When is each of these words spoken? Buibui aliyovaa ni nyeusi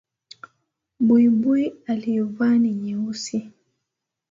Buibui 0.99 1.75
aliyovaa 1.87 2.57
ni 2.57 2.73
nyeusi 2.73 3.49